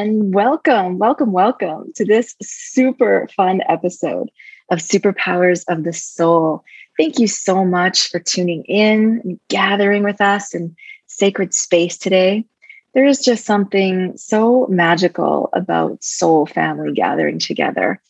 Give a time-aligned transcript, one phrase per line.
[0.00, 4.30] and welcome, welcome, welcome to this super fun episode
[4.70, 6.64] of Superpowers of the Soul.
[6.98, 10.74] Thank you so much for tuning in and gathering with us in
[11.06, 12.46] sacred space today.
[12.94, 18.00] There is just something so magical about soul family gathering together.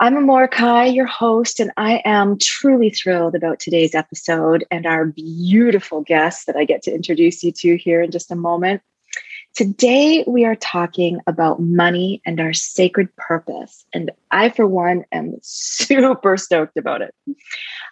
[0.00, 6.00] I'm Amorahki, your host, and I am truly thrilled about today's episode and our beautiful
[6.00, 8.82] guest that I get to introduce you to here in just a moment.
[9.54, 13.84] Today, we are talking about money and our sacred purpose.
[13.92, 17.14] And I, for one, am super stoked about it.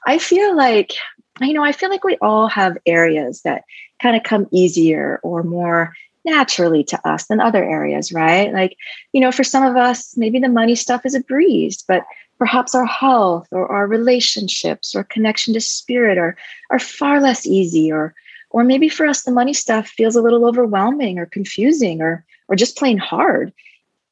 [0.07, 0.93] I feel like,
[1.41, 3.65] you know, I feel like we all have areas that
[4.01, 5.93] kind of come easier or more
[6.25, 8.53] naturally to us than other areas, right?
[8.53, 8.77] Like,
[9.13, 12.05] you know, for some of us, maybe the money stuff is a breeze, but
[12.39, 16.37] perhaps our health or our relationships or connection to spirit are,
[16.71, 18.15] are far less easy or
[18.51, 22.57] or maybe for us, the money stuff feels a little overwhelming or confusing or, or
[22.57, 23.53] just plain hard.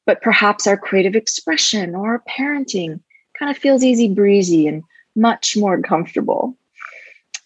[0.04, 3.00] But perhaps our creative expression or our parenting
[3.38, 4.82] kind of feels easy breezy and
[5.14, 6.56] much more comfortable.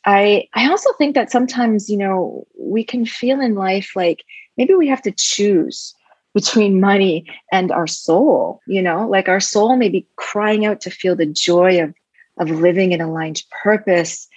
[0.05, 4.25] I, I also think that sometimes, you know, we can feel in life like
[4.57, 5.95] maybe we have to choose
[6.35, 10.91] between money and our soul, you know, like our soul may be crying out to
[10.91, 11.95] feel the joy of,
[12.39, 14.29] of living in aligned purpose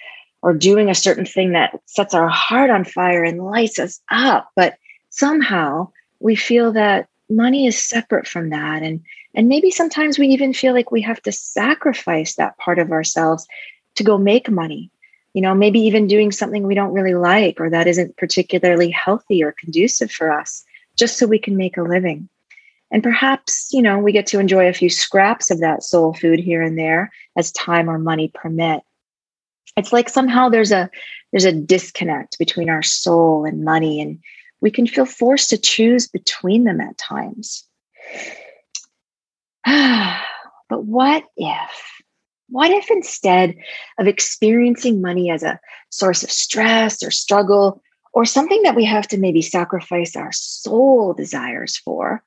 [0.44, 4.50] or doing a certain thing that sets our heart on fire and lights us up.
[4.54, 4.76] But
[5.08, 5.88] somehow
[6.20, 8.82] we feel that money is separate from that.
[8.82, 9.00] And
[9.34, 13.48] and maybe sometimes we even feel like we have to sacrifice that part of ourselves
[13.94, 14.90] to go make money.
[15.32, 19.42] You know maybe even doing something we don't really like or that isn't particularly healthy
[19.42, 20.62] or conducive for us
[20.94, 22.28] just so we can make a living.
[22.90, 26.38] And perhaps you know we get to enjoy a few scraps of that soul food
[26.38, 28.82] here and there as time or money permit
[29.76, 30.90] it's like somehow there's a
[31.32, 34.18] there's a disconnect between our soul and money and
[34.60, 37.64] we can feel forced to choose between them at times.
[40.70, 42.02] But what if
[42.48, 43.54] what if instead
[43.98, 47.82] of experiencing money as a source of stress or struggle
[48.14, 52.24] or something that we have to maybe sacrifice our soul desires for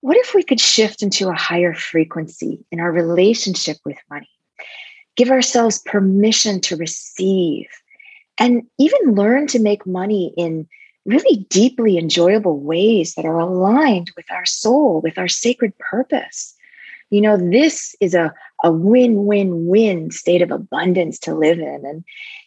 [0.00, 4.28] what if we could shift into a higher frequency in our relationship with money
[5.18, 7.66] give ourselves permission to receive,
[8.38, 10.66] and even learn to make money in
[11.04, 16.54] really deeply enjoyable ways that are aligned with our soul, with our sacred purpose.
[17.10, 21.84] You know, this is a, a win win win state of abundance to live in.
[21.84, 22.04] And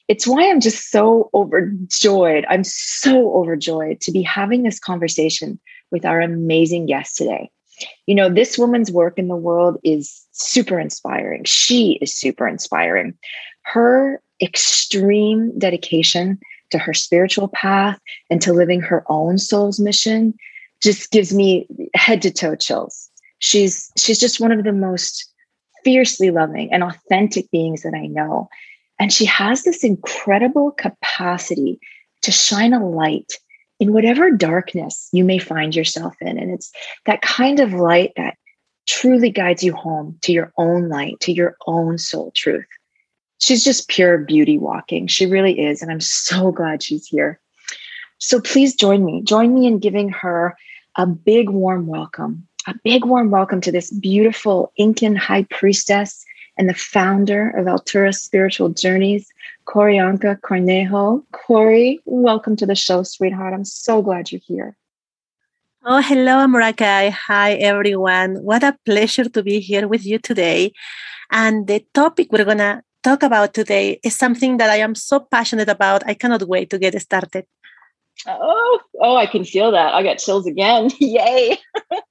[0.08, 2.46] it's why I'm just so overjoyed.
[2.48, 5.60] I'm so overjoyed to be having this conversation
[5.92, 7.50] with our amazing guest today.
[8.08, 11.44] You know, this woman's work in the world is super inspiring.
[11.46, 13.14] She is super inspiring.
[13.64, 16.40] Her extreme dedication
[16.72, 18.00] to her spiritual path
[18.30, 20.34] and to living her own soul's mission
[20.82, 23.10] just gives me head to toe chills.
[23.40, 25.32] She's she's just one of the most
[25.84, 28.50] fiercely loving and authentic beings that I know.
[29.00, 31.80] And she has this incredible capacity
[32.22, 33.34] to shine a light
[33.82, 36.38] in whatever darkness you may find yourself in.
[36.38, 36.72] And it's
[37.08, 38.38] that kind of light that
[38.88, 42.68] truly guides you home to your own light, to your own soul truth.
[43.40, 45.08] She's just pure beauty walking.
[45.08, 45.82] She really is.
[45.82, 47.40] And I'm so glad she's here.
[48.20, 49.24] So please join me.
[49.24, 50.56] Join me in giving her
[50.96, 52.48] a big warm welcome.
[52.68, 56.24] A big warm welcome to this beautiful Incan high priestess
[56.56, 59.28] and the founder of Altura Spiritual Journeys,
[59.66, 61.24] Qorianka Cornejo.
[61.32, 63.54] Corey, welcome to the show, sweetheart.
[63.54, 64.76] I'm so glad you're here.
[65.86, 67.12] Oh, hello, Amorahki.
[67.12, 68.36] Hi, everyone.
[68.44, 70.74] What a pleasure to be here with you today.
[71.32, 75.20] And the topic we're going to talk about today is something that I am so
[75.20, 76.04] passionate about.
[76.06, 77.46] I cannot wait to get started.
[78.28, 79.94] Oh, oh, I can feel that.
[79.94, 80.90] I got chills again.
[81.00, 81.58] Yay.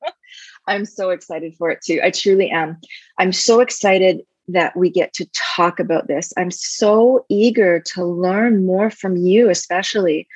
[0.66, 2.00] I'm so excited for it too.
[2.02, 2.78] I truly am.
[3.18, 6.32] I'm so excited that we get to talk about this.
[6.36, 10.26] I'm so eager to learn more from you, especially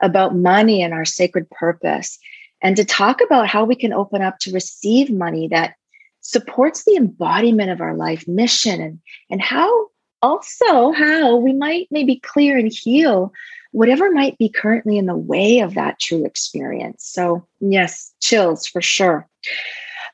[0.00, 2.18] about money and our sacred purpose,
[2.62, 5.74] and to talk about how we can open up to receive money that
[6.20, 8.98] supports the embodiment of our life mission and,
[9.30, 9.88] and how
[10.22, 13.30] also how we might maybe clear and heal
[13.72, 17.04] whatever might be currently in the way of that true experience.
[17.04, 19.28] So, yes, chills for sure.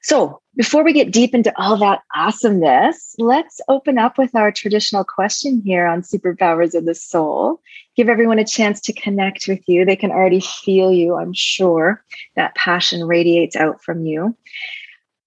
[0.02, 5.05] So, before we get deep into all that awesomeness, let's open up with our traditional
[5.05, 7.61] question here on superpowers of the soul.
[7.97, 9.85] Give everyone a chance to connect with you.
[9.85, 12.02] They can already feel you, I'm sure.
[12.35, 14.35] That passion radiates out from you.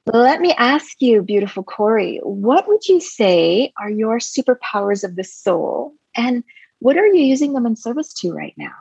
[0.05, 5.23] Let me ask you, beautiful Corey, what would you say are your superpowers of the
[5.23, 5.93] soul?
[6.15, 6.43] And
[6.79, 8.73] what are you using them in service to right now?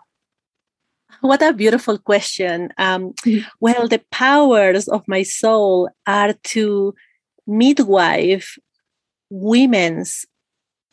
[1.22, 2.72] What a beautiful question.
[2.78, 3.14] Um,
[3.60, 6.94] well, the powers of my soul are to
[7.46, 8.58] midwife
[9.30, 10.26] women's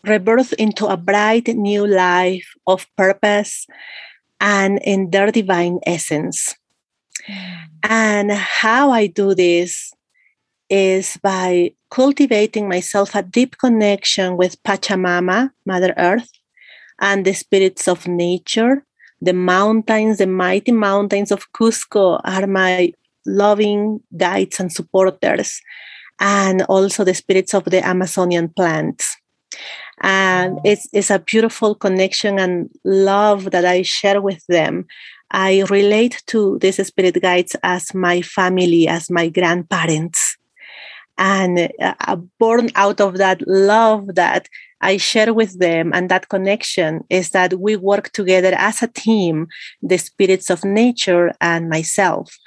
[0.06, 3.68] rebirth into a bright new life of purpose
[4.40, 6.56] and in their divine essence.
[7.28, 7.66] Mm.
[7.84, 9.92] And how I do this
[10.70, 16.30] is by cultivating myself a deep connection with Pachamama, Mother Earth,
[17.02, 18.86] and the spirits of nature.
[19.22, 22.94] The mountains, the mighty mountains of Cusco are my
[23.26, 25.62] loving guides and supporters,
[26.20, 29.18] and also the spirits of the Amazonian plants.
[30.02, 34.86] And it's, it's a beautiful connection and love that I share with them.
[35.32, 40.29] I relate to these spirit guides as my family, as my grandparents
[41.20, 44.48] and uh, born out of that love that
[44.82, 49.48] I share with them and that connection is that we work together as a team,
[49.82, 52.38] the spirits of nature and myself,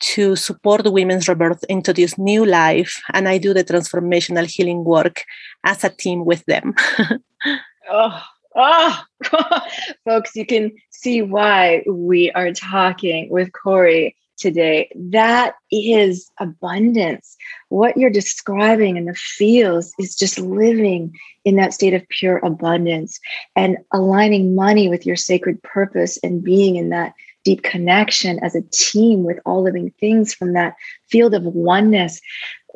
[0.00, 3.00] to support women's rebirth into this new life.
[3.14, 5.22] And I do the transformational healing work
[5.62, 6.74] as a team with them.
[7.90, 8.22] oh,
[8.56, 9.02] oh.
[10.04, 14.90] folks, you can see why we are talking with Corey today.
[14.94, 17.36] That is abundance.
[17.68, 23.18] What you're describing in the feels is just living in that state of pure abundance
[23.54, 28.62] and aligning money with your sacred purpose and being in that deep connection as a
[28.72, 30.74] team with all living things from that
[31.08, 32.20] field of oneness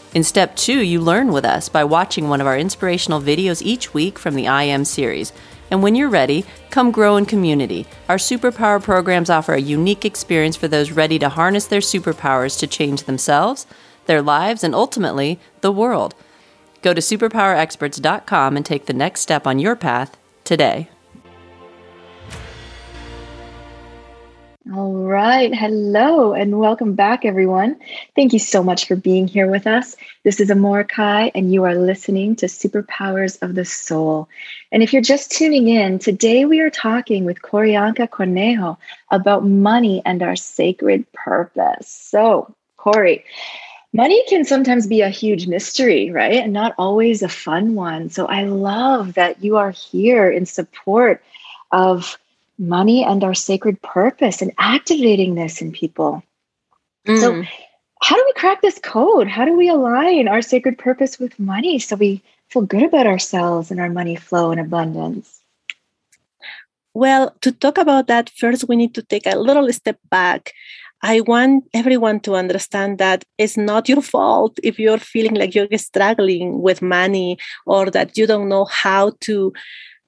[0.13, 3.93] In step two, you learn with us by watching one of our inspirational videos each
[3.93, 5.31] week from the I Am series.
[5.69, 7.87] And when you're ready, come grow in community.
[8.09, 12.67] Our superpower programs offer a unique experience for those ready to harness their superpowers to
[12.67, 13.65] change themselves,
[14.05, 16.13] their lives, and ultimately, the world.
[16.81, 20.89] Go to superpowerexperts.com and take the next step on your path today.
[24.69, 25.53] All right.
[25.55, 27.79] Hello and welcome back, everyone.
[28.15, 29.95] Thank you so much for being here with us.
[30.23, 34.29] This is Amorahki, and you are listening to Superpowers of the Soul.
[34.71, 38.77] And if you're just tuning in, today we are talking with Qorianka Cornejo
[39.09, 41.87] about money and our sacred purpose.
[41.89, 43.25] So, Corey,
[43.93, 46.35] money can sometimes be a huge mystery, right?
[46.35, 48.11] And not always a fun one.
[48.11, 51.23] So I love that you are here in support
[51.71, 52.15] of
[52.61, 56.23] money and our sacred purpose and activating this in people.
[57.07, 57.19] Mm.
[57.19, 57.43] So,
[58.01, 59.27] how do we crack this code?
[59.27, 63.71] How do we align our sacred purpose with money so we feel good about ourselves
[63.71, 65.41] and our money flow and abundance?
[66.93, 70.51] Well, to talk about that, first we need to take a little step back
[71.03, 75.67] I want everyone to understand that it's not your fault if you're feeling like you're
[75.77, 79.51] struggling with money or that you don't know how to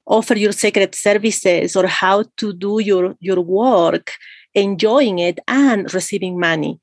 [0.05, 4.11] offer your sacred services or how to do your, your work,
[4.53, 6.79] enjoying it and receiving money.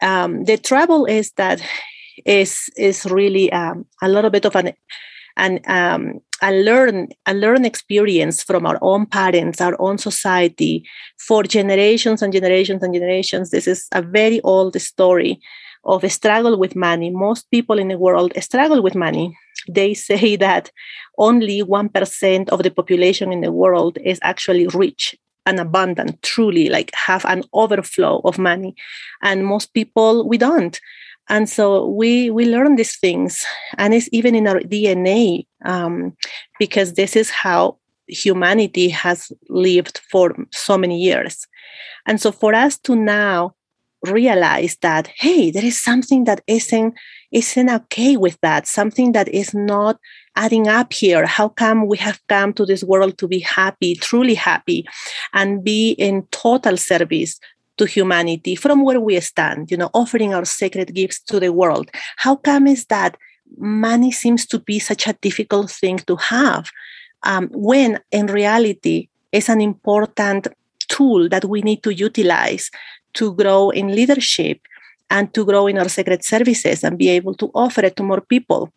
[0.00, 1.62] Um, the trouble is that
[2.26, 4.72] is is really um, a little bit of an
[5.36, 10.84] and um, a learn a learn experience from our own parents, our own society
[11.18, 13.50] for generations and generations and generations.
[13.50, 15.40] This is a very old story
[15.84, 17.10] of a struggle with money.
[17.10, 19.36] Most people in the world struggle with money.
[19.68, 20.70] They say that
[21.18, 25.14] only 1% of the population in the world is actually rich
[25.44, 28.74] and abundant, truly, like have an overflow of money.
[29.22, 30.78] And most people, we don't
[31.28, 33.44] and so we we learn these things
[33.78, 36.16] and it's even in our dna um,
[36.58, 37.78] because this is how
[38.08, 41.46] humanity has lived for so many years
[42.06, 43.54] and so for us to now
[44.06, 46.94] realize that hey there is something that isn't
[47.32, 49.98] isn't okay with that something that is not
[50.36, 54.34] adding up here how come we have come to this world to be happy truly
[54.34, 54.86] happy
[55.32, 57.38] and be in total service
[57.78, 61.90] to humanity from where we stand, you know, offering our sacred gifts to the world.
[62.16, 63.16] How come is that
[63.58, 66.70] money seems to be such a difficult thing to have
[67.24, 70.48] um, when in reality it's an important
[70.88, 72.70] tool that we need to utilize
[73.14, 74.60] to grow in leadership
[75.12, 78.22] and to grow in our sacred services and be able to offer it to more
[78.22, 78.72] people?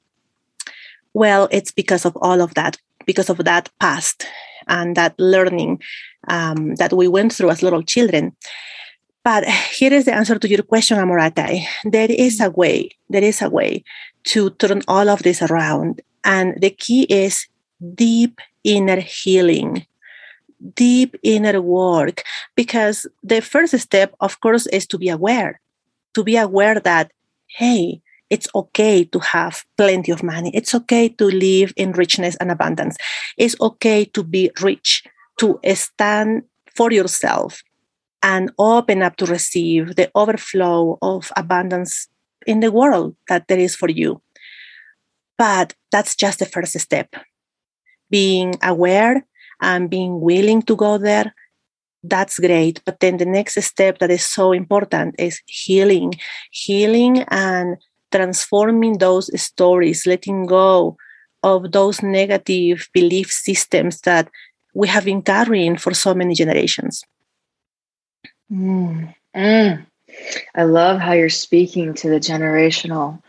[1.14, 4.28] Well, it's because of all of that, because of that past
[4.68, 5.82] and that learning
[6.28, 8.36] um, that we went through as little children.
[9.24, 9.46] But
[9.80, 11.66] here is the answer to your question, Amorahki.
[11.86, 13.84] There is a way, there is a way
[14.26, 16.02] to turn all of this around.
[16.26, 17.48] And the key is
[17.96, 19.88] deep inner healing,
[20.76, 22.24] deep inner work.
[22.56, 25.62] Because the first step, of course, is to be aware,
[26.16, 27.12] to be aware that,
[27.48, 30.50] hey, it's okay to have plenty of money.
[30.54, 32.98] It's okay to live in richness and abundance.
[33.38, 35.04] It's okay to be rich,
[35.40, 36.44] to stand
[36.74, 37.62] for yourself,
[38.24, 42.08] and open up to receive the overflow of abundance
[42.48, 44.22] in the world that there is for you.
[45.38, 47.16] But that's just the first step.
[48.10, 49.26] Being aware
[49.62, 51.36] and being willing to go there,
[52.10, 52.82] that's great.
[52.86, 56.14] But then the next step that is so important is healing,
[56.52, 57.78] healing and
[58.12, 60.98] transforming those stories, letting go
[61.44, 64.30] of those negative belief systems that
[64.74, 67.04] we have been carrying for so many generations.
[68.52, 69.14] Mm.
[69.36, 69.86] Mm.
[70.56, 73.22] I love how you're speaking to the generational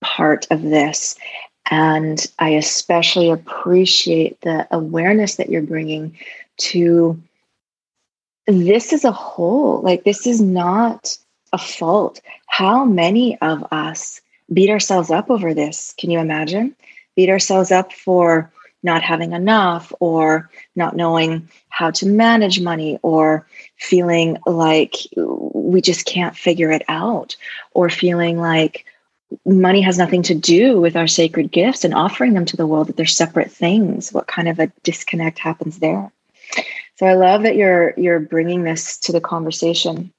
[0.00, 1.16] part of this.
[1.70, 6.16] And I especially appreciate the awareness that you're bringing
[6.58, 7.20] to
[8.46, 9.80] this is a whole.
[9.82, 11.16] Like, this is not
[11.52, 12.20] a fault.
[12.46, 14.20] How many of us
[14.52, 15.94] beat ourselves up over this?
[15.98, 16.74] Can you imagine?
[17.16, 23.46] Beat ourselves up for not having enough or not knowing how to manage money or
[23.76, 27.36] feeling like we just can't figure it out
[27.72, 28.84] or feeling like
[29.46, 32.88] money has nothing to do with our sacred gifts and offering them to the world
[32.88, 36.12] that they're separate things what kind of a disconnect happens there
[37.02, 40.12] so i love that you're you're bringing this to the conversation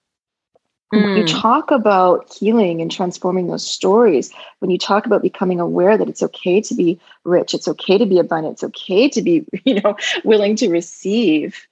[0.94, 1.04] Mm.
[1.04, 1.42] When you mm.
[1.42, 6.22] talk about healing and transforming those stories, when you talk about becoming aware that it's
[6.22, 9.98] okay to be rich, it's okay to be abundant, it's okay to be, you know,
[10.24, 11.66] willing to receive.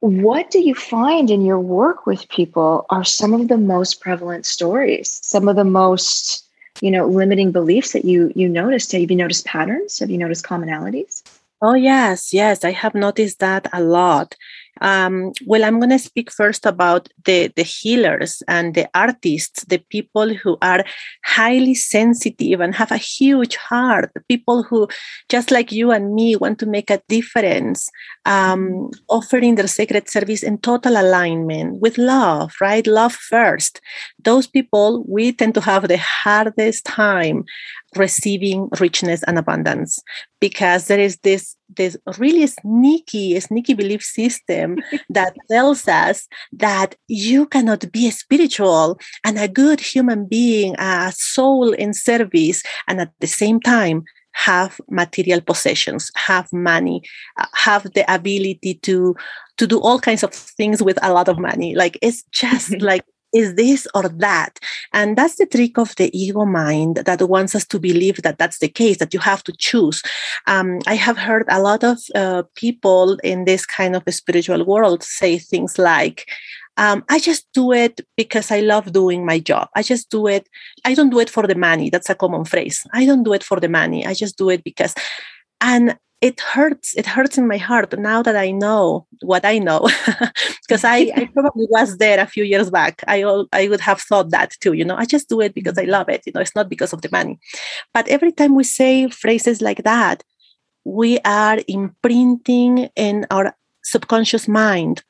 [0.00, 4.46] What do you find in your work with people are some of the most prevalent
[4.46, 6.44] stories, some of the most,
[6.80, 8.92] you know, limiting beliefs that you you noticed?
[8.92, 9.98] Have you noticed patterns?
[9.98, 11.22] Have you noticed commonalities?
[11.60, 14.34] Oh yes, yes, I have noticed that a lot.
[14.80, 19.78] Um, well, I'm going to speak first about the, the healers and the artists, the
[19.90, 20.84] people who are
[21.24, 24.86] highly sensitive and have a huge heart, people who,
[25.28, 27.90] just like you and me, want to make a difference,
[28.24, 32.86] um, offering their sacred service in total alignment with love, right?
[32.86, 33.80] Love first.
[34.22, 37.44] Those people, we tend to have the hardest time
[37.96, 39.98] receiving richness and abundance.
[40.40, 44.78] Because there is this this really sneaky sneaky belief system
[45.10, 51.72] that tells us that you cannot be spiritual and a good human being a soul
[51.72, 54.02] in service and at the same time
[54.32, 57.02] have material possessions have money
[57.38, 59.14] uh, have the ability to
[59.58, 61.74] to do all kinds of things with a lot of money.
[61.74, 64.58] Like it's just like is this or that
[64.92, 68.58] and that's the trick of the ego mind that wants us to believe that that's
[68.58, 70.02] the case that you have to choose
[70.46, 75.02] um, i have heard a lot of uh, people in this kind of spiritual world
[75.02, 76.26] say things like
[76.78, 79.66] Um, I just do it because I love doing my job.
[79.74, 80.48] I just do it.
[80.84, 81.90] I don't do it for the money.
[81.90, 82.86] That's a common phrase.
[82.94, 84.06] I don't do it for the money.
[84.06, 84.94] I just do it because,
[85.60, 86.94] and it hurts.
[86.96, 89.88] It hurts in my heart now that I know what I know,
[90.66, 93.04] because I, I, probably was there a few years back.
[93.06, 93.22] I
[93.52, 94.72] I would have thought that too.
[94.72, 96.22] You know, I just do it because I love it.
[96.26, 97.38] You know, it's not because of the money.
[97.94, 100.24] But every time we say phrases like that,
[100.84, 105.04] we are imprinting in our subconscious mind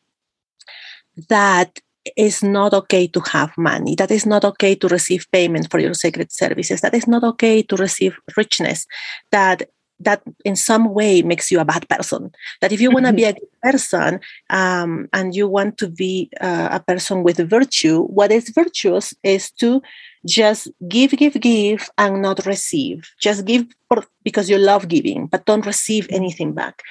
[1.28, 1.80] that
[2.16, 5.94] it's not okay to have money, that is not okay to receive payment for your
[5.94, 8.86] sacred services, that is not okay to receive richness,
[9.30, 9.68] that
[10.00, 12.30] that in some way makes you a bad person.
[12.60, 16.30] That if you want to be a good person um, and you want to be
[16.40, 19.82] uh, a person with virtue, what is virtuous is to
[20.26, 23.08] just give, give, give, and not receive.
[23.20, 26.82] Just give for, because you love giving, but don't receive anything back.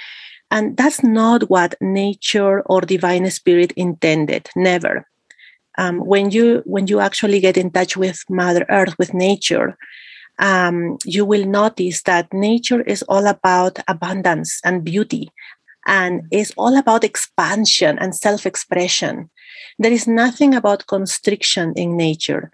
[0.49, 4.49] And that's not what nature or divine spirit intended.
[4.55, 5.07] Never.
[5.77, 9.77] Um, when you when you actually get in touch with Mother Earth, with nature,
[10.39, 15.31] um, you will notice that nature is all about abundance and beauty
[15.87, 19.29] and is all about expansion and self-expression.
[19.79, 22.51] There is nothing about constriction in nature.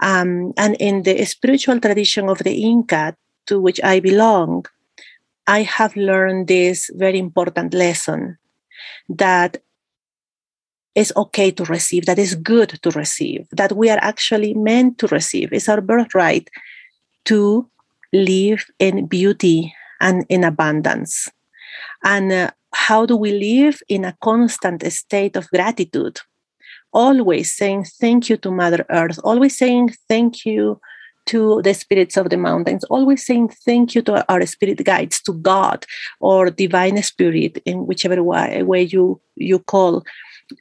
[0.00, 4.66] Um, and in the spiritual tradition of the Inca, to which I belong,
[5.46, 8.36] I have learned this very important lesson
[9.08, 9.56] that
[10.94, 15.06] it's okay to receive, that is good to receive, that we are actually meant to
[15.06, 15.52] receive.
[15.52, 16.50] It's our birthright
[17.26, 17.68] to
[18.12, 21.28] live in beauty and in abundance.
[22.04, 26.20] And uh, how do we live in a constant state of gratitude?
[26.92, 30.80] Always saying thank you to Mother Earth, always saying thank you
[31.26, 35.34] to the spirits of the mountains, always saying thank you to our spirit guides, to
[35.34, 35.84] God
[36.20, 40.02] or divine spirit, in whichever way, way you you call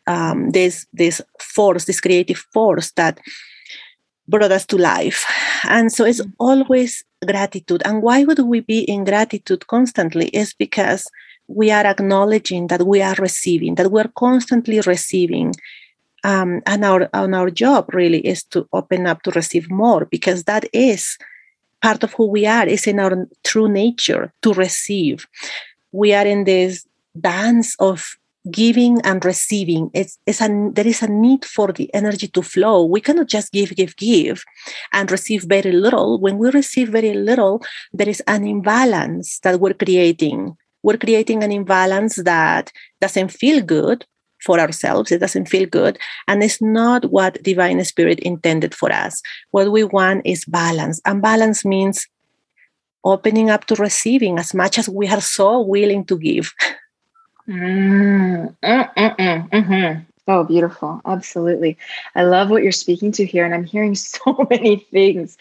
[0.07, 3.19] um, this this force, this creative force that
[4.27, 5.25] brought us to life.
[5.67, 7.81] And so it's always gratitude.
[7.85, 10.27] And why would we be in gratitude constantly?
[10.29, 11.07] Is because
[11.47, 15.53] we are acknowledging that we are receiving, that we're constantly receiving.
[16.23, 20.43] Um, and our and our job really is to open up to receive more because
[20.43, 21.17] that is
[21.81, 25.27] part of who we are, is in our true nature to receive.
[25.91, 26.85] We are in this
[27.19, 28.17] dance of
[28.51, 32.85] giving and receiving it's, it's a, there is a need for the energy to flow.
[32.85, 34.43] We cannot just give give give
[34.93, 36.19] and receive very little.
[36.19, 40.57] When we receive very little there is an imbalance that we're creating.
[40.83, 44.05] We're creating an imbalance that doesn't feel good
[44.43, 45.11] for ourselves.
[45.11, 49.21] It doesn't feel good and it's not what divine spirit intended for us.
[49.51, 52.07] What we want is balance and balance means
[53.03, 56.53] opening up to receiving as much as we are so willing to give
[57.49, 60.01] Mm, mm, mm, mm-hmm.
[60.27, 61.01] Oh, beautiful.
[61.05, 61.77] Absolutely.
[62.15, 63.45] I love what you're speaking to here.
[63.45, 65.37] And I'm hearing so many things.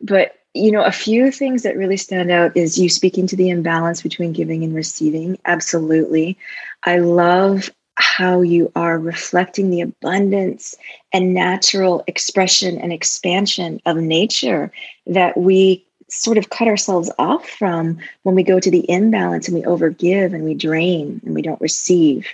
[0.00, 3.50] But, you know, a few things that really stand out is you speaking to the
[3.50, 5.38] imbalance between giving and receiving.
[5.44, 6.38] Absolutely.
[6.84, 10.74] I love how you are reflecting the abundance
[11.12, 14.72] and natural expression and expansion of nature
[15.06, 19.56] that we sort of cut ourselves off from when we go to the imbalance and
[19.56, 22.26] we overgive and we drain and we don't receive.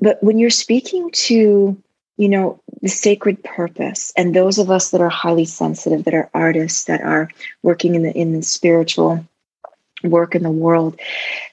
[0.00, 1.76] But when you're speaking to,
[2.16, 6.30] you know, the sacred purpose and those of us that are highly sensitive, that are
[6.34, 7.28] artists, that are
[7.62, 9.24] working in the in the spiritual
[10.02, 10.98] work in the world,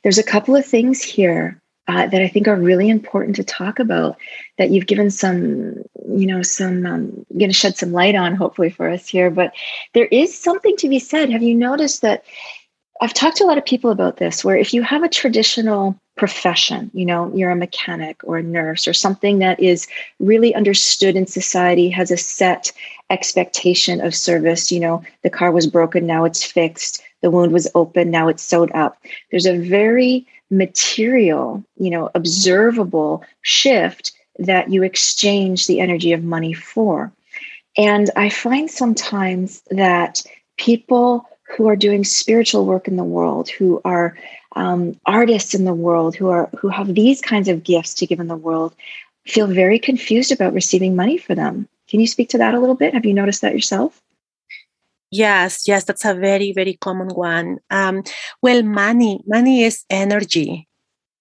[0.03, 3.79] there's a couple of things here uh, that I think are really important to talk
[3.79, 4.15] about
[4.59, 8.69] that you've given some, you know, some, um, going to shed some light on hopefully
[8.69, 9.31] for us here.
[9.31, 9.53] But
[9.93, 11.31] there is something to be said.
[11.31, 12.23] Have you noticed that?
[13.01, 15.99] I've talked to a lot of people about this where if you have a traditional
[16.15, 19.87] profession, you know, you're a mechanic or a nurse or something that is
[20.19, 22.71] really understood in society, has a set
[23.09, 27.71] expectation of service, you know, the car was broken, now it's fixed, the wound was
[27.73, 29.01] open, now it's sewed up.
[29.31, 36.53] There's a very material, you know, observable shift that you exchange the energy of money
[36.53, 37.11] for.
[37.77, 40.23] And I find sometimes that
[40.57, 44.17] people who are doing spiritual work in the world, who are
[44.55, 48.19] um, artists in the world, who are who have these kinds of gifts to give
[48.19, 48.73] in the world,
[49.25, 51.67] feel very confused about receiving money for them.
[51.87, 52.93] Can you speak to that a little bit?
[52.93, 54.01] Have you noticed that yourself?
[55.11, 57.57] Yes, yes, that's a very, very common one.
[57.71, 58.03] Um,
[58.41, 60.67] well, money, money is energy.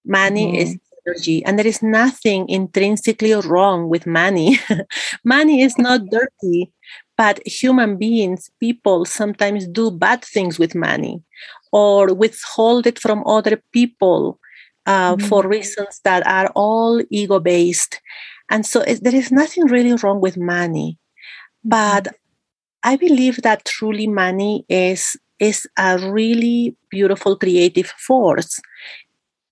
[0.05, 0.59] Money mm.
[0.59, 1.09] is mm-hmm.
[1.09, 4.59] energy, and there is nothing intrinsically wrong with money.
[5.25, 6.71] money is not dirty,
[7.17, 11.23] but human beings, people sometimes do bad things with money
[11.73, 14.39] or withhold it from other people
[14.87, 15.23] uh, mm.
[15.29, 18.01] for reasons that are all ego based
[18.51, 20.99] And so it, there is nothing really wrong with money.
[21.65, 22.09] But
[22.83, 28.61] I believe that truly money is, is a really beautiful creative force.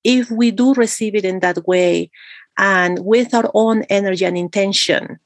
[0.05, 2.11] If we do receive it in that way
[2.57, 5.19] and with our own energy and intention,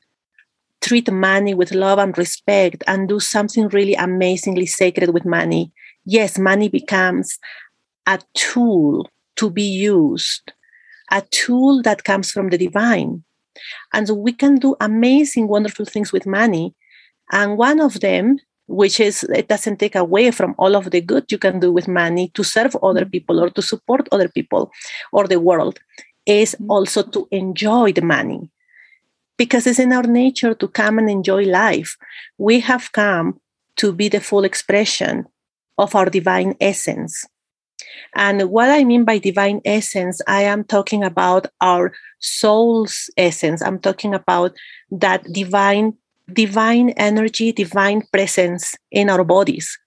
[0.80, 5.70] treat money with love and respect and do something really amazingly sacred with money,
[6.04, 7.38] yes, money becomes
[8.06, 10.52] a tool to be used,
[11.10, 13.22] a tool that comes from the divine.
[13.92, 16.74] And so we can do amazing, wonderful things with money.
[17.32, 21.30] And one of them, which is it doesn't take away from all of the good
[21.30, 23.10] you can do with money to serve other mm-hmm.
[23.10, 24.70] people or to support other people
[25.12, 25.78] or the world,
[26.26, 26.70] is mm-hmm.
[26.70, 28.50] also to enjoy the money.
[29.36, 31.96] Because it's in our nature to come and enjoy life.
[32.36, 33.40] We have come
[33.76, 35.24] to be the full expression
[35.78, 37.26] of our divine essence.
[38.14, 43.62] And what I mean by divine essence, I am talking about our soul's essence.
[43.62, 44.52] I'm talking about
[44.90, 45.94] that divine,
[46.34, 49.78] divine energy, divine presence in our bodies.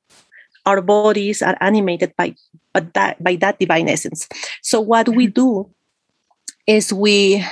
[0.65, 2.35] Our bodies are animated by,
[2.73, 4.27] by that, by that divine essence.
[4.61, 5.33] So what we mm-hmm.
[5.33, 5.69] do
[6.65, 7.45] is we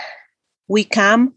[0.70, 1.34] we come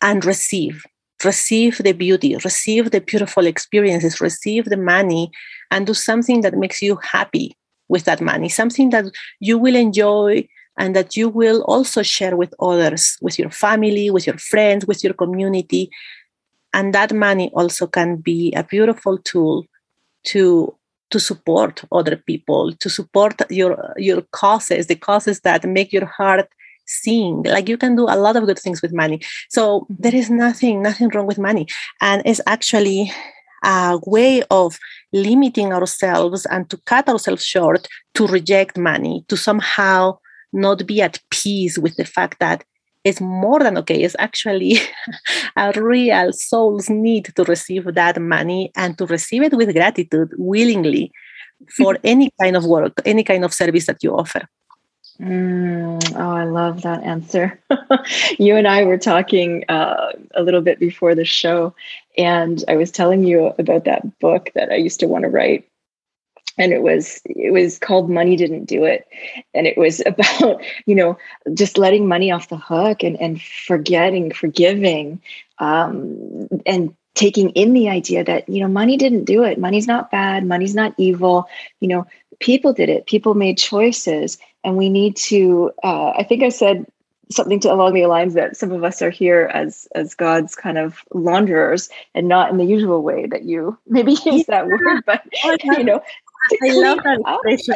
[0.00, 0.82] and receive
[1.22, 5.30] receive the beauty receive the beautiful experiences receive the money
[5.70, 7.54] and do something that makes you happy
[7.88, 9.04] with that money, something that
[9.40, 10.46] you will enjoy
[10.78, 15.04] and that you will also share with others, with your family, with your friends, with
[15.04, 15.90] your community.
[16.74, 19.64] And that money also can be a beautiful tool
[20.24, 20.74] to
[21.10, 26.48] to support other people, to support your your causes, the causes that make your heart
[26.86, 27.42] sing.
[27.44, 29.20] Like you can do a lot of good things with money.
[29.48, 31.66] So there is nothing, nothing wrong with money.
[32.00, 33.12] And it's actually
[33.64, 34.78] a way of
[35.12, 40.18] limiting ourselves and to cut ourselves short to reject money, to somehow
[40.52, 42.64] not be at peace with the fact that
[43.04, 44.02] it's more than okay.
[44.02, 44.78] It's actually
[45.56, 51.12] a real soul's need to receive that money and to receive it with gratitude willingly
[51.76, 54.48] for any kind of work, any kind of service that you offer.
[55.20, 57.60] Mm, oh, I love that answer.
[58.38, 61.72] you and I were talking uh, a little bit before the show,
[62.18, 65.68] and I was telling you about that book that I used to want to write.
[66.58, 69.06] And it was it was called Money Didn't Do It.
[69.54, 71.18] And it was about, you know,
[71.54, 75.20] just letting money off the hook and, and forgetting, forgiving,
[75.58, 79.58] um, and taking in the idea that you know money didn't do it.
[79.58, 80.44] Money's not bad.
[80.46, 81.48] Money's not evil.
[81.80, 82.06] You know
[82.40, 83.06] people did it.
[83.06, 84.38] People made choices.
[84.64, 86.86] And we need to uh, i think i said
[87.30, 90.78] something to along the lines that some of us are here as as god's kind
[90.78, 95.22] of launderers and not in the usual way that you maybe use that word but
[95.64, 96.00] you know
[96.62, 97.40] i love that oh.
[97.46, 97.74] expression.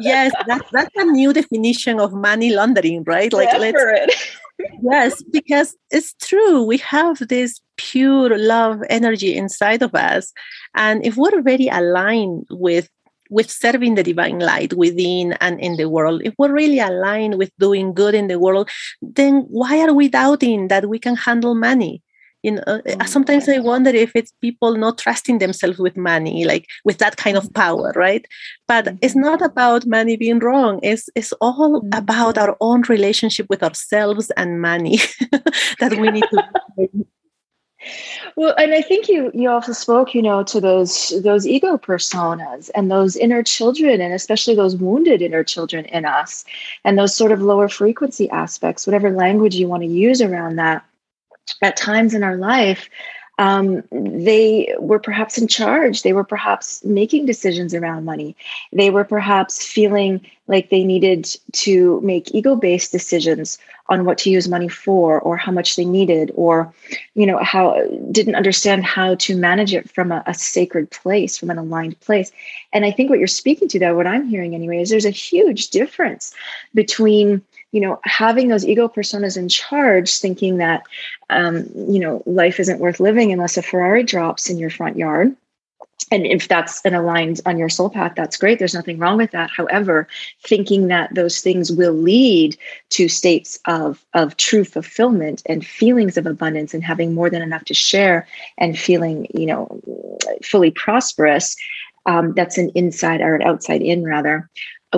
[0.00, 3.32] Yes that's that's a new definition of money laundering right?
[3.32, 4.36] Like let's
[4.82, 6.62] yes because it's true.
[6.62, 10.32] We have this pure love energy inside of us.
[10.74, 12.88] And if we're very aligned with
[13.28, 17.50] with serving the divine light within and in the world, if we're really aligned with
[17.58, 18.70] doing good in the world,
[19.02, 22.02] then why are we doubting that we can handle money?
[22.46, 23.02] You know, mm-hmm.
[23.06, 27.36] sometimes I wonder if it's people not trusting themselves with money, like with that kind
[27.36, 28.24] of power, right?
[28.68, 28.98] But mm-hmm.
[29.02, 30.78] it's not about money being wrong.
[30.84, 31.98] It's it's all mm-hmm.
[31.98, 34.98] about our own relationship with ourselves and money
[35.80, 37.06] that we need to
[38.36, 42.70] well and i think you you also spoke you know to those those ego personas
[42.74, 46.44] and those inner children and especially those wounded inner children in us
[46.84, 50.84] and those sort of lower frequency aspects whatever language you want to use around that
[51.62, 52.88] at times in our life
[53.38, 56.02] um, they were perhaps in charge.
[56.02, 58.34] They were perhaps making decisions around money.
[58.72, 64.30] They were perhaps feeling like they needed to make ego based decisions on what to
[64.30, 66.72] use money for or how much they needed or
[67.14, 67.80] you know how
[68.10, 72.32] didn't understand how to manage it from a, a sacred place from an aligned place
[72.72, 75.10] and i think what you're speaking to though what i'm hearing anyway is there's a
[75.10, 76.34] huge difference
[76.74, 77.42] between
[77.76, 80.82] you know having those ego personas in charge thinking that
[81.28, 85.36] um, you know life isn't worth living unless a ferrari drops in your front yard.
[86.10, 88.58] And if that's an aligned on your soul path that's great.
[88.58, 89.50] There's nothing wrong with that.
[89.50, 90.08] However
[90.42, 92.56] thinking that those things will lead
[92.90, 97.66] to states of of true fulfillment and feelings of abundance and having more than enough
[97.66, 99.82] to share and feeling you know
[100.42, 101.56] fully prosperous
[102.06, 104.48] um, that's an inside or an outside in rather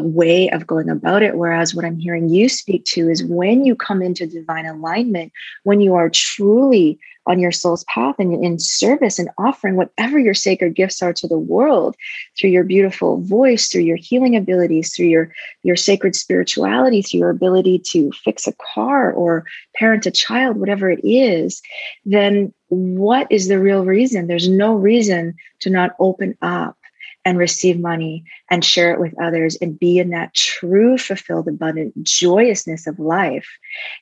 [0.01, 1.37] way of going about it.
[1.37, 5.33] Whereas what I'm hearing you speak to is when you come into divine alignment,
[5.65, 10.33] when you are truly on your soul's path and in service and offering whatever your
[10.33, 11.95] sacred gifts are to the world
[12.39, 15.31] through your beautiful voice, through your healing abilities, through your,
[15.63, 19.45] your sacred spirituality, through your ability to fix a car or
[19.77, 21.61] parent a child, whatever it is,
[22.07, 24.27] then what is the real reason?
[24.27, 26.78] There's no reason to not open up
[27.25, 32.03] and receive money and share it with others and be in that true fulfilled abundant
[32.03, 33.49] joyousness of life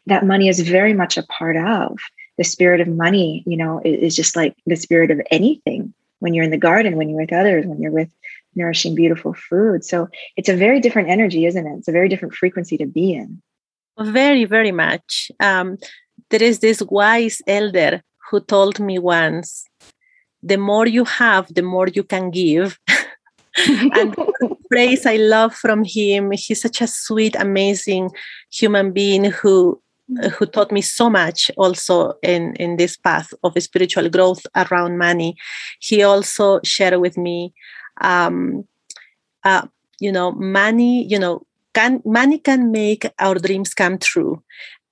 [0.07, 1.99] that money is very much a part of.
[2.39, 6.45] The spirit of money you know is just like the spirit of anything when you're
[6.45, 8.11] in the garden when you're with others when you're with
[8.55, 9.85] nourishing beautiful food.
[9.85, 11.79] So it's a very different energy isn't it?
[11.79, 13.43] It's a very different frequency to be in.
[13.99, 15.31] Very very much.
[15.41, 15.79] Um,
[16.31, 19.67] there is this wise elder who told me once
[20.43, 22.79] the more you have the more you can give
[23.59, 24.15] and
[24.69, 26.31] phrase I love from him.
[26.33, 28.11] He's such a sweet, amazing
[28.51, 29.81] human being who
[30.39, 35.37] who taught me so much also in in this path of spiritual growth around money.
[35.81, 37.53] He also shared with me,
[38.01, 38.65] um,
[39.45, 39.67] uh,
[39.99, 41.05] you know, money.
[41.05, 44.43] You know, can money can make our dreams come true.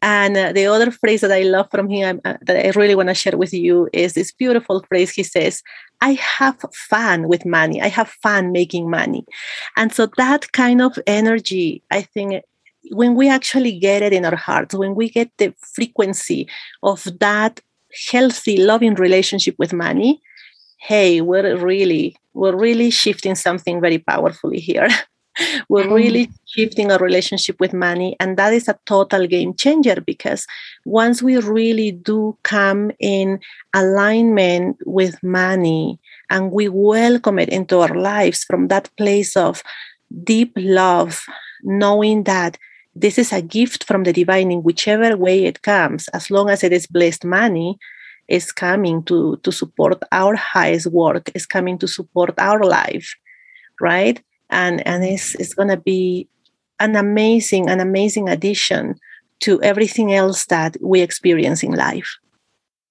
[0.04, 3.08] And uh, the other phrase that I love from him uh, that I really want
[3.08, 5.10] to share with you is this beautiful phrase.
[5.10, 5.62] He says,
[6.02, 7.80] I have fun with money.
[7.80, 9.24] I have fun making money.
[9.78, 12.44] And so that kind of energy, I think,
[12.90, 16.50] when we actually get it in our hearts, when we get the frequency
[16.82, 17.60] of that
[18.10, 20.20] healthy, loving relationship with money,
[20.80, 24.88] hey, we're really, we're really shifting something very powerfully here.
[25.68, 25.94] we're mm.
[25.94, 30.46] really shifting our relationship with money and that is a total game changer because
[30.84, 33.40] once we really do come in
[33.74, 35.98] alignment with money
[36.30, 39.62] and we welcome it into our lives from that place of
[40.22, 41.24] deep love
[41.62, 42.58] knowing that
[42.94, 46.62] this is a gift from the divine in whichever way it comes as long as
[46.62, 47.76] it is blessed money
[48.28, 53.14] is coming to to support our highest work is coming to support our life
[53.80, 54.22] right
[54.54, 56.28] and and it's, it's going to be
[56.80, 58.98] an amazing an amazing addition
[59.40, 62.16] to everything else that we experience in life.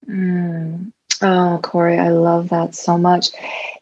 [0.08, 0.92] Mm.
[1.22, 3.30] oh corey i love that so much.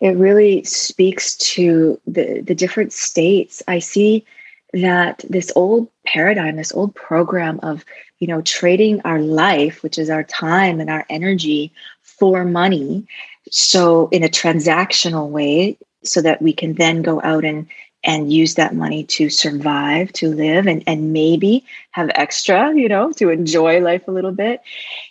[0.01, 3.63] It really speaks to the the different states.
[3.67, 4.25] I see
[4.73, 7.85] that this old paradigm this old program of
[8.21, 13.07] you know trading our life which is our time and our energy for money.
[13.51, 17.67] So in a transactional way so that we can then go out and
[18.05, 23.13] and use that money to survive to live and, and maybe have extra you know
[23.13, 24.61] to enjoy life a little bit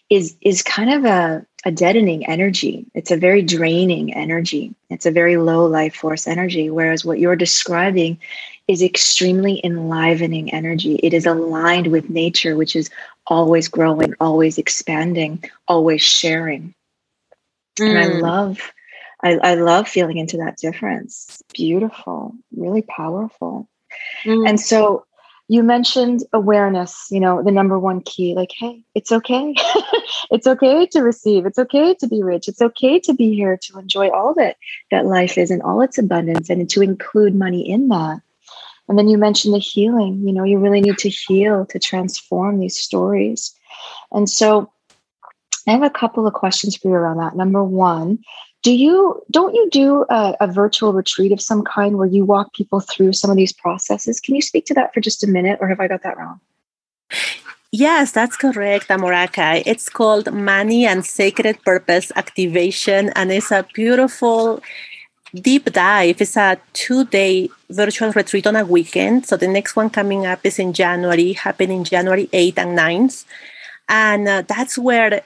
[0.10, 5.12] is is kind of a, a deadening energy it's a very draining energy it's a
[5.12, 8.20] very low life force energy whereas what you're describing
[8.68, 12.90] is extremely enlivening energy it is aligned with nature which is
[13.28, 16.74] always growing always expanding always sharing
[17.80, 17.90] mm.
[17.90, 18.22] and i mm.
[18.22, 18.72] love
[19.24, 21.42] I, I love feeling into that difference.
[21.54, 23.68] Beautiful, really powerful.
[24.24, 24.50] Mm.
[24.50, 25.06] And so
[25.48, 29.54] you mentioned awareness, you know, the number one key like, hey, it's okay.
[30.32, 31.46] it's okay to receive.
[31.46, 32.48] It's okay to be rich.
[32.48, 34.56] It's okay to be here to enjoy all that
[34.92, 38.22] that life is and all its abundance and to include money in that.
[38.88, 42.60] And then you mentioned the healing, you know, you really need to heal to transform
[42.60, 43.54] these stories.
[44.12, 44.72] And so
[45.68, 47.36] I have a couple of questions for you around that.
[47.36, 48.20] Number one,
[48.63, 52.54] do you don't you do a, a, virtual retreat of some kind where you walk
[52.54, 55.58] people through some of these processes can you speak to that for just a minute
[55.62, 56.39] or have i got that wrong
[57.74, 59.63] Yes, that's correct, Amorahki.
[59.65, 64.62] It's called Money and Sacred Purpose Activation, and it's a beautiful
[65.34, 66.21] deep dive.
[66.21, 69.26] It's a two day virtual retreat on a weekend.
[69.26, 73.24] So the next one coming up is in January, happening January 8th and 9th.
[73.88, 75.21] And uh, that's where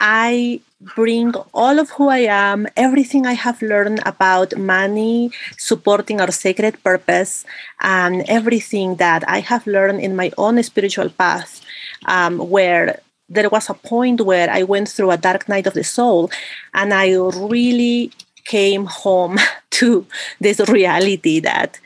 [0.00, 6.30] I bring all of who I am, everything I have learned about money, supporting our
[6.30, 7.44] sacred purpose,
[7.80, 11.60] and everything that I have learned in my own spiritual path,
[12.06, 15.84] um, where there was a point where I went through a dark night of the
[15.84, 16.30] soul
[16.74, 18.12] and I really
[18.44, 19.38] came home
[19.70, 20.06] to
[20.40, 21.78] this reality that,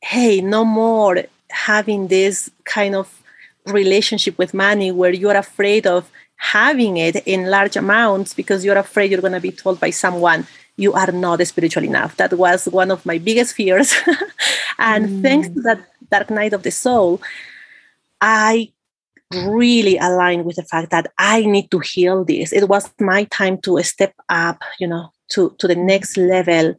[0.00, 3.22] hey, no more having this kind of
[3.66, 6.10] relationship with money where you're afraid of
[6.42, 10.44] having it in large amounts because you're afraid you're going to be told by someone
[10.76, 12.16] you are not spiritual enough.
[12.16, 13.94] That was one of my biggest fears.
[14.78, 15.22] and mm.
[15.22, 17.22] thanks to that dark night of the soul,
[18.20, 18.72] I
[19.32, 22.52] really aligned with the fact that I need to heal this.
[22.52, 26.74] It was my time to step up, you know, to, to the next level.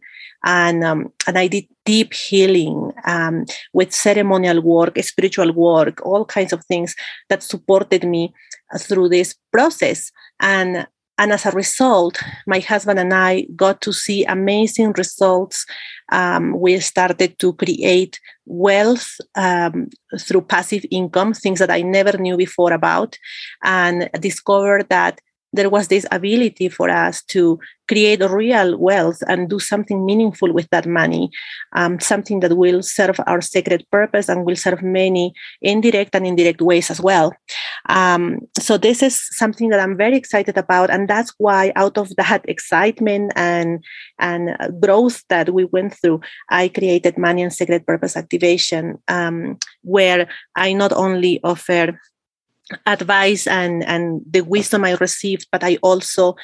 [0.45, 6.52] And um, and I did deep healing um, with ceremonial work, spiritual work, all kinds
[6.52, 6.95] of things
[7.30, 8.34] that supported me
[8.78, 10.12] through this process.
[10.40, 10.88] And
[11.20, 15.66] and as a result, my husband and I got to see amazing results.
[16.12, 22.36] Um, we started to create wealth um, through passive income, things that I never knew
[22.36, 23.18] before about,
[23.64, 25.22] and discovered that
[25.54, 30.68] there was this ability for us to create real wealth and do something meaningful with
[30.72, 31.30] that money,
[31.74, 36.62] um, something that will serve our sacred purpose and will serve many indirect and indirect
[36.62, 37.34] ways as well.
[37.89, 40.89] Um, so, this is something that I'm very excited about.
[40.89, 43.84] And that's why, out of that excitement and,
[44.20, 50.28] and growth that we went through, I created Money and Sacred Purpose Activation, um, where
[50.56, 52.00] I not only offer
[52.86, 56.36] advice and and the wisdom I received, but I also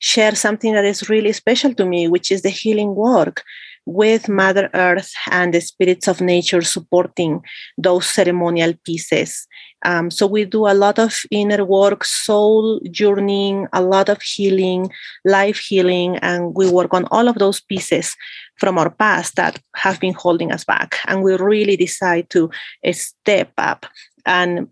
[0.00, 3.42] share something that is really special to me, which is the healing work
[3.88, 7.42] with Mother Earth and the spirits of nature supporting
[7.78, 9.46] those ceremonial pieces.
[9.84, 14.90] Um, so we do a lot of inner work, soul journeying, a lot of healing,
[15.24, 18.14] life healing, and we work on all of those pieces
[18.58, 20.98] from our past that have been holding us back.
[21.06, 22.50] And we really decide to
[22.92, 23.86] step up
[24.26, 24.68] and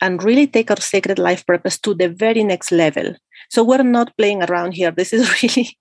[0.00, 3.14] and really take our sacred life purpose to the very next level.
[3.50, 4.90] So we're not playing around here.
[4.90, 5.78] This is really,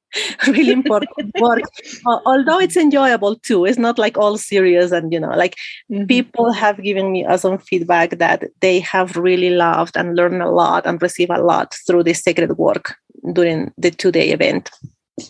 [0.47, 1.61] really important work.
[2.05, 3.65] Although it's enjoyable too.
[3.65, 5.55] It's not like all serious and you know, like
[5.91, 6.05] mm-hmm.
[6.05, 10.85] people have given me awesome feedback that they have really loved and learned a lot
[10.85, 12.95] and received a lot through this sacred work
[13.33, 14.69] during the two-day event.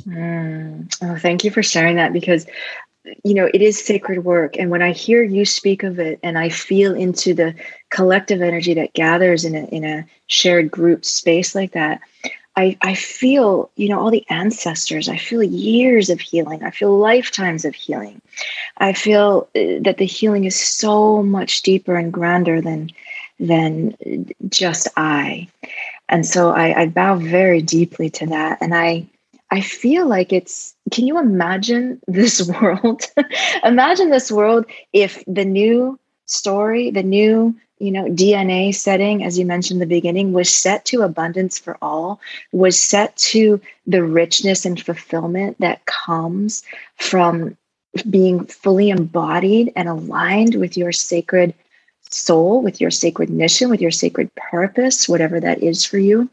[0.08, 0.92] Mm.
[1.04, 2.48] Oh, thank you for sharing that because
[3.24, 4.58] you know it is sacred work.
[4.58, 7.56] And when i hear you speak of it and i feel into the
[7.90, 12.02] collective energy that gathers in a, in a shared group space like that
[12.58, 16.64] I, I feel you know all the ancestors i feel years of healing.
[16.64, 18.22] I feel lifetimes of healing.
[18.78, 22.92] I feel uh, that the healing is so much deeper and grander than
[23.40, 23.96] than
[24.50, 25.48] just i.
[26.08, 28.60] And so I, I bow very deeply to that.
[28.62, 29.08] And i
[29.56, 33.04] I feel like it's can you imagine this world?
[33.64, 39.46] imagine this world if the new story, the new you know dna setting as you
[39.46, 42.22] mentioned in the beginning was set to abundance for all
[42.54, 46.64] was set to the richness and fulfillment that comes
[46.96, 47.58] from
[48.10, 51.54] being fully embodied and aligned with your sacred
[52.10, 56.30] soul with your sacred mission with your sacred purpose whatever that is for you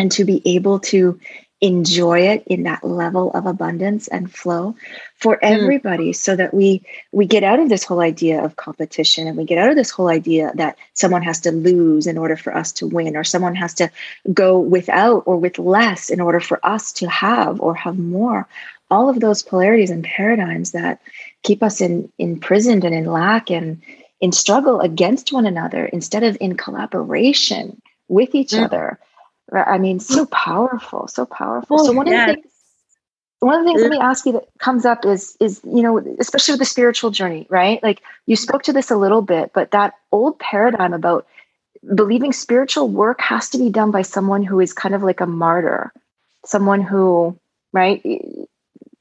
[0.00, 1.18] and to be able to
[1.60, 4.76] enjoy it in that level of abundance and flow
[5.14, 5.38] for mm.
[5.42, 6.16] everybody mm.
[6.16, 9.56] so that we we get out of this whole idea of competition and we get
[9.56, 12.86] out of this whole idea that someone has to lose in order for us to
[12.86, 13.90] win or someone has to
[14.34, 18.46] go without or with less in order for us to have or have more
[18.90, 21.00] all of those polarities and paradigms that
[21.42, 23.80] keep us in imprisoned and in lack and
[24.20, 28.62] in struggle against one another instead of in collaboration with each mm.
[28.62, 28.98] other
[29.52, 31.78] I mean, so powerful, so powerful.
[31.78, 32.46] so one of the things,
[33.40, 35.98] one of the things let me ask you that comes up is is you know
[36.18, 37.82] especially with the spiritual journey, right?
[37.82, 41.26] Like you spoke to this a little bit, but that old paradigm about
[41.94, 45.26] believing spiritual work has to be done by someone who is kind of like a
[45.26, 45.92] martyr,
[46.44, 47.38] someone who
[47.72, 48.02] right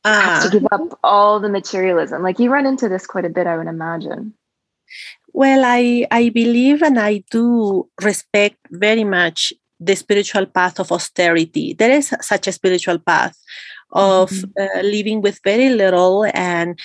[0.03, 0.51] uh, has to ah.
[0.51, 2.21] give up all the materialism.
[2.21, 4.34] Like you run into this quite a bit, I would imagine.
[5.34, 9.53] Well, I I believe and I do respect very much
[9.86, 11.74] the spiritual path of austerity.
[11.74, 13.38] There is such a spiritual path
[13.91, 14.80] of mm-hmm.
[14.80, 16.80] uh, living with very little and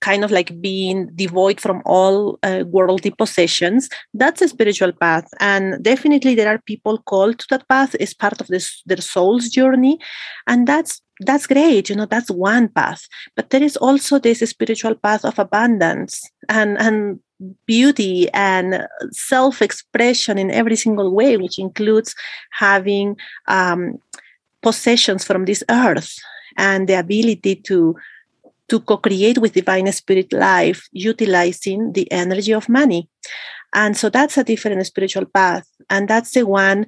[0.00, 3.88] kind of like being devoid from all uh, worldly possessions.
[4.14, 5.26] That's a spiritual path.
[5.40, 7.94] And definitely there are people called to that path.
[7.96, 9.98] As part of this their soul's journey.
[10.46, 13.08] And that's that's great you know that's one path.
[13.36, 16.22] But there is also this spiritual path of abundance.
[16.48, 17.20] And and
[17.66, 22.14] beauty and self expression in every single way, which includes
[22.50, 23.16] having
[23.48, 23.98] um,
[24.62, 26.16] possessions from this earth
[26.56, 27.96] and the ability to
[28.68, 33.08] to co-create with divine spirit life utilizing the energy of money.
[33.72, 35.68] And so that's a different spiritual path.
[35.88, 36.86] And that's the one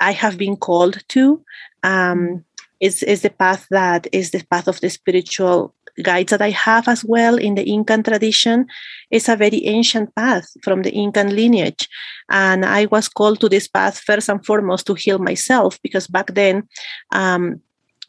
[0.00, 1.42] i have been called to
[1.82, 2.44] um,
[2.80, 6.88] is, is the path that is the path of the spiritual guides that I have
[6.88, 8.66] as well in the Incan tradition
[9.10, 11.88] is a very ancient path from the Incan lineage.
[12.30, 16.34] And I was called to this path first and foremost to heal myself because back
[16.34, 16.68] then,
[17.12, 17.60] um,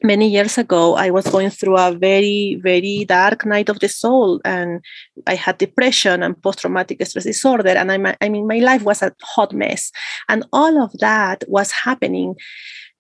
[0.04, 4.40] many years ago i was going through a very very dark night of the soul
[4.46, 4.80] and
[5.26, 9.16] i had depression and post-traumatic stress disorder and I, I mean my life was a
[9.24, 9.92] hot mess
[10.30, 12.36] and all of that was happening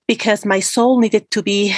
[0.07, 1.75] because my soul needed to be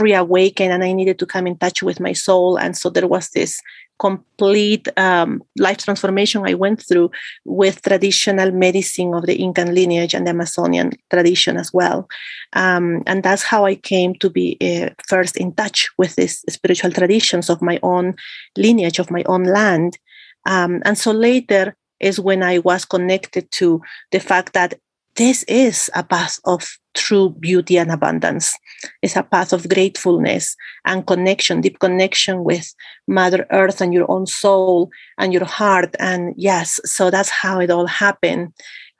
[0.00, 2.58] reawaken and I needed to come in touch with my soul.
[2.58, 3.60] And so there was this
[4.00, 7.10] complete um, life transformation I went through
[7.44, 12.08] with traditional medicine of the Incan lineage and the Amazonian tradition as well.
[12.54, 16.92] Um, and that's how I came to be uh, first in touch with these spiritual
[16.92, 18.14] traditions of my own
[18.56, 19.98] lineage, of my own land.
[20.46, 23.82] Um, and so later is when I was connected to
[24.12, 24.80] the fact that
[25.16, 28.56] this is a path of true beauty and abundance.
[29.02, 32.72] It's a path of gratefulness and connection, deep connection with
[33.06, 35.94] Mother Earth and your own soul and your heart.
[35.98, 38.52] And yes, so that's how it all happened.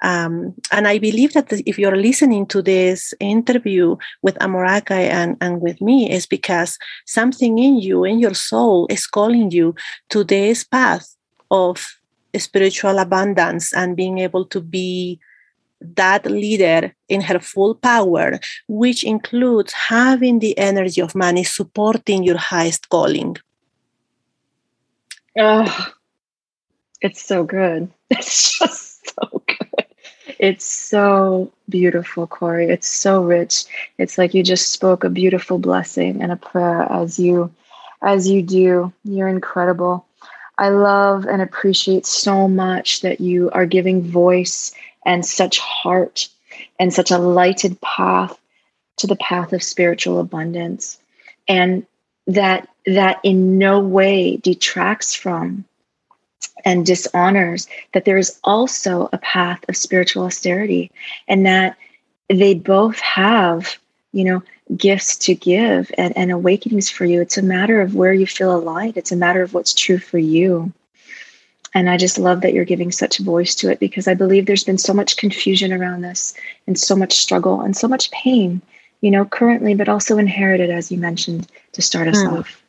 [0.02, 5.60] Um, and I believe that if you're listening to this interview with Amorahki and, and
[5.60, 9.74] with me, is because something in you, in your soul, is calling you
[10.08, 11.14] to this path
[11.50, 11.86] of
[12.36, 15.20] spiritual abundance and being able to be
[15.80, 22.36] that leader in her full power, which includes having the energy of money supporting your
[22.38, 23.36] highest calling.
[25.38, 25.88] Oh,
[27.00, 27.90] it's so good.
[28.10, 29.86] It's just so good.
[30.38, 32.68] It's so beautiful, Corey.
[32.68, 33.64] It's so rich.
[33.98, 37.52] It's like you just spoke a beautiful blessing and a prayer as you
[38.02, 38.92] as you do.
[39.04, 40.06] You're incredible.
[40.58, 44.72] I love and appreciate so much that you are giving voice
[45.04, 46.28] and such heart
[46.78, 48.38] and such a lighted path
[48.98, 50.98] to the path of spiritual abundance.
[51.48, 51.86] And
[52.26, 55.64] that that in no way detracts from
[56.64, 60.90] and dishonors that there is also a path of spiritual austerity
[61.28, 61.76] and that
[62.28, 63.78] they both have
[64.12, 64.42] you know
[64.76, 67.20] gifts to give and, and awakenings for you.
[67.20, 68.96] It's a matter of where you feel aligned.
[68.96, 70.72] It's a matter of what's true for you
[71.74, 74.64] and I just love that you're giving such voice to it because I believe there's
[74.64, 76.34] been so much confusion around this
[76.66, 78.60] and so much struggle and so much pain,
[79.00, 82.38] you know, currently, but also inherited, as you mentioned, to start us mm.
[82.38, 82.62] off.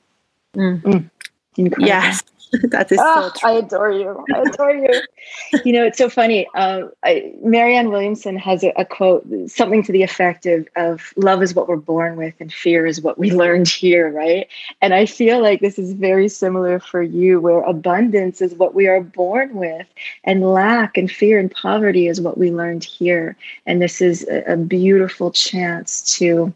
[0.55, 0.81] Mm.
[0.81, 1.09] Mm.
[1.57, 1.87] Incredible.
[1.87, 2.23] Yes.
[2.63, 4.25] that is oh, so I adore you.
[4.33, 5.01] I adore you.
[5.65, 6.47] you know, it's so funny.
[6.53, 11.41] Um, I, Marianne Williamson has a, a, quote, something to the effect of, of love
[11.41, 14.47] is what we're born with and fear is what we learned here, right?
[14.81, 18.87] And I feel like this is very similar for you, where abundance is what we
[18.87, 19.87] are born with,
[20.25, 23.37] and lack and fear and poverty is what we learned here.
[23.65, 26.53] And this is a, a beautiful chance to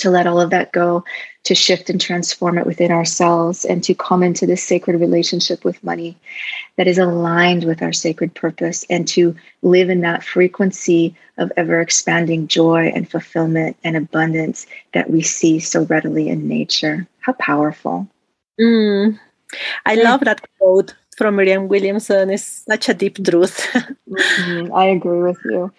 [0.00, 1.04] to let all of that go
[1.44, 5.82] to shift and transform it within ourselves and to come into this sacred relationship with
[5.82, 6.16] money
[6.76, 11.80] that is aligned with our sacred purpose and to live in that frequency of ever
[11.80, 17.06] expanding joy and fulfillment and abundance that we see so readily in nature.
[17.20, 18.06] How powerful.
[18.60, 19.18] Mm.
[19.86, 22.30] I love that quote from Marianne Williamson.
[22.30, 23.58] is such a deep truth.
[24.08, 24.72] mm-hmm.
[24.74, 25.70] I agree with you.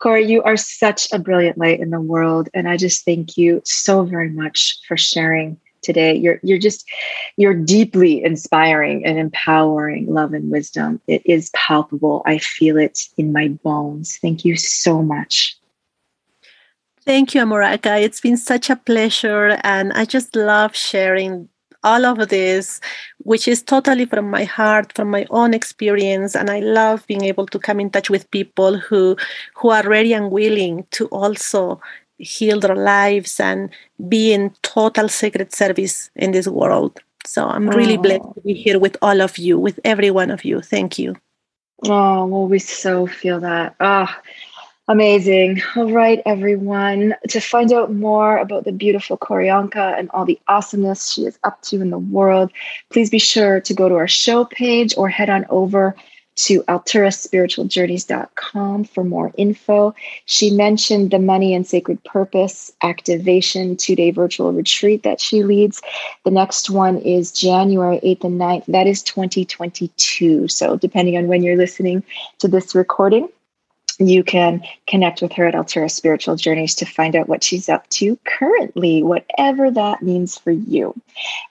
[0.00, 2.50] Corey, you are such a brilliant light in the world.
[2.52, 6.14] And I just thank you so very much for sharing today.
[6.14, 6.86] You're you're just
[7.38, 11.00] you're deeply inspiring and empowering love and wisdom.
[11.06, 12.20] It is palpable.
[12.26, 14.18] I feel it in my bones.
[14.20, 15.56] Thank you so much.
[17.06, 18.02] Thank you, Amorahki.
[18.02, 19.58] It's been such a pleasure.
[19.64, 21.48] And I just love sharing
[21.84, 22.80] all of this,
[23.18, 26.34] which is totally from my heart, from my own experience.
[26.34, 29.16] And I love being able to come in touch with people who
[29.54, 31.80] who are ready and willing to also
[32.18, 33.70] heal their lives and
[34.08, 37.00] be in total sacred service in this world.
[37.24, 38.02] So I'm really oh.
[38.02, 40.60] blessed to be here with all of you, with every one of you.
[40.60, 41.16] Thank you.
[41.84, 43.74] Oh, well, we so feel that.
[43.80, 44.08] Oh,
[44.92, 45.62] Amazing.
[45.74, 47.14] All right, everyone.
[47.30, 51.62] To find out more about the beautiful Koryanka and all the awesomeness she is up
[51.62, 52.52] to in the world,
[52.90, 55.96] please be sure to go to our show page or head on over
[56.34, 59.94] to alturaspiritualjourneys.com for more info.
[60.26, 65.80] She mentioned the Money and Sacred Purpose Activation two day virtual retreat that she leads.
[66.26, 68.66] The next one is January 8th and 9th.
[68.66, 70.48] That is 2022.
[70.48, 72.04] So, depending on when you're listening
[72.40, 73.30] to this recording,
[73.98, 77.88] you can connect with her at Altura Spiritual Journeys to find out what she's up
[77.90, 80.94] to currently, whatever that means for you.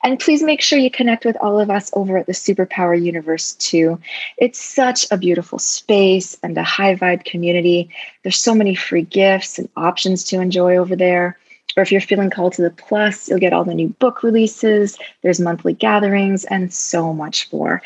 [0.03, 3.53] And please make sure you connect with all of us over at the Superpower Universe
[3.53, 3.99] too.
[4.37, 7.89] It's such a beautiful space and a high vibe community.
[8.23, 11.37] There's so many free gifts and options to enjoy over there.
[11.77, 14.97] Or if you're feeling called to the plus, you'll get all the new book releases,
[15.21, 17.81] there's monthly gatherings, and so much more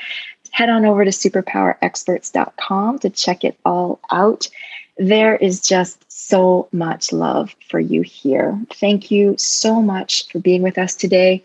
[0.56, 4.48] head on over to superpowerexperts.com to check it all out.
[4.98, 8.58] There is just so much love for you here.
[8.76, 11.44] Thank you so much for being with us today.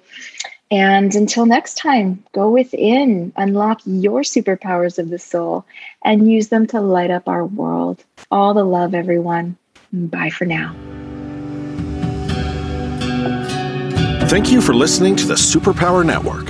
[0.71, 5.67] And until next time, go within, unlock your superpowers of the soul,
[6.05, 8.05] and use them to light up our world.
[8.31, 9.57] All the love, everyone.
[9.93, 10.73] Bye for now.
[14.29, 16.50] Thank you for listening to the Superpower Network.